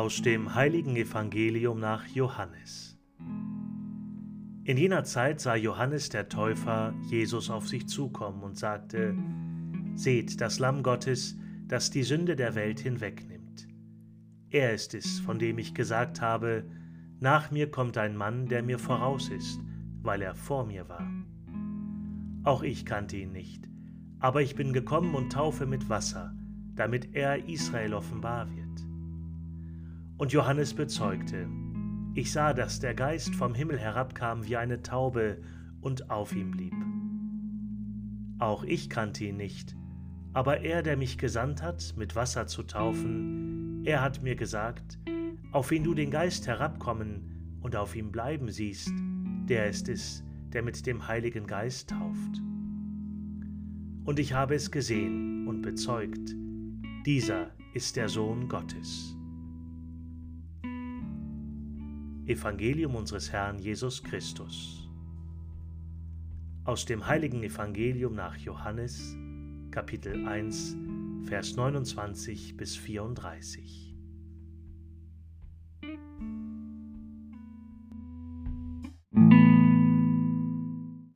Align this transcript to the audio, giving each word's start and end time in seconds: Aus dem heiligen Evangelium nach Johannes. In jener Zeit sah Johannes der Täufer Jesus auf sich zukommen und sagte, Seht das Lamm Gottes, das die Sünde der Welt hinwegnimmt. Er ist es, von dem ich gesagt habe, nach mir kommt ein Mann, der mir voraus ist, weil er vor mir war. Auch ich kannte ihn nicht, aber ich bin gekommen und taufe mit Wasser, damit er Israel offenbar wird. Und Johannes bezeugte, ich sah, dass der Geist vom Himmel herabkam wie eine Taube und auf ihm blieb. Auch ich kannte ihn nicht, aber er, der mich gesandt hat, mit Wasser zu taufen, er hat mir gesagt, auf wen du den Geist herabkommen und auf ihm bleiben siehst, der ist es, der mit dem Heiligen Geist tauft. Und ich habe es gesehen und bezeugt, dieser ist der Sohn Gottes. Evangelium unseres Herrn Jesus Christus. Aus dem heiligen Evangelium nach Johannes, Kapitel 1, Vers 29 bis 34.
Aus 0.00 0.22
dem 0.22 0.54
heiligen 0.54 0.96
Evangelium 0.96 1.78
nach 1.78 2.06
Johannes. 2.06 2.98
In 4.64 4.78
jener 4.78 5.04
Zeit 5.04 5.42
sah 5.42 5.56
Johannes 5.56 6.08
der 6.08 6.30
Täufer 6.30 6.94
Jesus 7.10 7.50
auf 7.50 7.68
sich 7.68 7.86
zukommen 7.86 8.42
und 8.42 8.56
sagte, 8.56 9.14
Seht 9.94 10.40
das 10.40 10.58
Lamm 10.58 10.82
Gottes, 10.82 11.36
das 11.66 11.90
die 11.90 12.02
Sünde 12.02 12.34
der 12.34 12.54
Welt 12.54 12.80
hinwegnimmt. 12.80 13.68
Er 14.48 14.72
ist 14.72 14.94
es, 14.94 15.20
von 15.20 15.38
dem 15.38 15.58
ich 15.58 15.74
gesagt 15.74 16.22
habe, 16.22 16.64
nach 17.18 17.50
mir 17.50 17.70
kommt 17.70 17.98
ein 17.98 18.16
Mann, 18.16 18.46
der 18.46 18.62
mir 18.62 18.78
voraus 18.78 19.28
ist, 19.28 19.60
weil 20.00 20.22
er 20.22 20.34
vor 20.34 20.64
mir 20.64 20.88
war. 20.88 21.06
Auch 22.44 22.62
ich 22.62 22.86
kannte 22.86 23.18
ihn 23.18 23.32
nicht, 23.32 23.68
aber 24.18 24.40
ich 24.40 24.54
bin 24.54 24.72
gekommen 24.72 25.14
und 25.14 25.30
taufe 25.30 25.66
mit 25.66 25.90
Wasser, 25.90 26.34
damit 26.74 27.14
er 27.14 27.46
Israel 27.50 27.92
offenbar 27.92 28.48
wird. 28.48 28.69
Und 30.20 30.32
Johannes 30.32 30.74
bezeugte, 30.74 31.48
ich 32.12 32.30
sah, 32.30 32.52
dass 32.52 32.78
der 32.78 32.92
Geist 32.92 33.34
vom 33.34 33.54
Himmel 33.54 33.78
herabkam 33.78 34.44
wie 34.44 34.58
eine 34.58 34.82
Taube 34.82 35.38
und 35.80 36.10
auf 36.10 36.34
ihm 36.34 36.50
blieb. 36.50 36.74
Auch 38.38 38.62
ich 38.62 38.90
kannte 38.90 39.24
ihn 39.24 39.38
nicht, 39.38 39.74
aber 40.34 40.60
er, 40.60 40.82
der 40.82 40.98
mich 40.98 41.16
gesandt 41.16 41.62
hat, 41.62 41.94
mit 41.96 42.16
Wasser 42.16 42.46
zu 42.46 42.64
taufen, 42.64 43.80
er 43.86 44.02
hat 44.02 44.22
mir 44.22 44.36
gesagt, 44.36 44.98
auf 45.52 45.70
wen 45.70 45.84
du 45.84 45.94
den 45.94 46.10
Geist 46.10 46.46
herabkommen 46.46 47.56
und 47.62 47.74
auf 47.74 47.96
ihm 47.96 48.12
bleiben 48.12 48.50
siehst, 48.50 48.92
der 49.48 49.70
ist 49.70 49.88
es, 49.88 50.22
der 50.52 50.62
mit 50.62 50.84
dem 50.86 51.08
Heiligen 51.08 51.46
Geist 51.46 51.88
tauft. 51.88 52.42
Und 54.04 54.18
ich 54.18 54.34
habe 54.34 54.54
es 54.54 54.70
gesehen 54.70 55.48
und 55.48 55.62
bezeugt, 55.62 56.36
dieser 57.06 57.52
ist 57.72 57.96
der 57.96 58.10
Sohn 58.10 58.48
Gottes. 58.48 59.16
Evangelium 62.30 62.94
unseres 62.94 63.32
Herrn 63.32 63.58
Jesus 63.58 64.04
Christus. 64.04 64.88
Aus 66.62 66.84
dem 66.84 67.04
heiligen 67.04 67.42
Evangelium 67.42 68.14
nach 68.14 68.36
Johannes, 68.36 69.16
Kapitel 69.72 70.28
1, 70.28 70.76
Vers 71.24 71.56
29 71.56 72.56
bis 72.56 72.76
34. 72.76 73.96